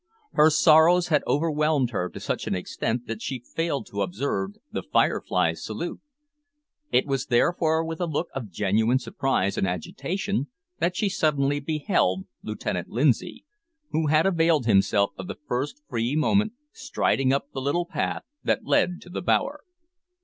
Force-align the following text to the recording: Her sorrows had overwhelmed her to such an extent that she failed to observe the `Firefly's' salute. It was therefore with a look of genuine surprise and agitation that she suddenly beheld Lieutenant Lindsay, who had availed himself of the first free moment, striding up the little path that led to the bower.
Her 0.33 0.49
sorrows 0.49 1.09
had 1.09 1.21
overwhelmed 1.27 1.91
her 1.91 2.09
to 2.09 2.19
such 2.19 2.47
an 2.47 2.55
extent 2.55 3.05
that 3.05 3.21
she 3.21 3.37
failed 3.37 3.85
to 3.91 4.01
observe 4.01 4.55
the 4.71 4.81
`Firefly's' 4.81 5.59
salute. 5.63 5.99
It 6.91 7.05
was 7.05 7.27
therefore 7.27 7.85
with 7.85 8.01
a 8.01 8.07
look 8.07 8.29
of 8.33 8.49
genuine 8.49 8.97
surprise 8.97 9.59
and 9.59 9.67
agitation 9.67 10.47
that 10.79 10.95
she 10.97 11.07
suddenly 11.07 11.59
beheld 11.59 12.25
Lieutenant 12.41 12.89
Lindsay, 12.89 13.45
who 13.91 14.07
had 14.07 14.25
availed 14.25 14.65
himself 14.65 15.11
of 15.19 15.27
the 15.27 15.37
first 15.47 15.83
free 15.87 16.15
moment, 16.15 16.53
striding 16.71 17.31
up 17.31 17.51
the 17.53 17.61
little 17.61 17.85
path 17.85 18.23
that 18.43 18.65
led 18.65 19.01
to 19.01 19.09
the 19.11 19.21
bower. 19.21 19.59